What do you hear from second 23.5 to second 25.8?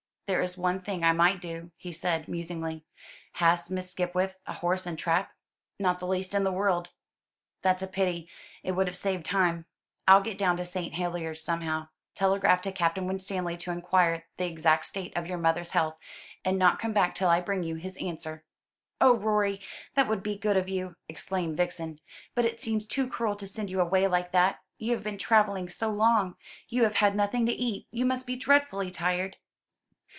you away like that; you have been travelling